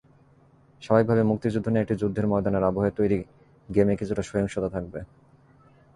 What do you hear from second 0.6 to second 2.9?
স্বাভাবিকভাবেই মুক্তিযুদ্ধ নিয়ে একটি যুদ্ধের ময়দানের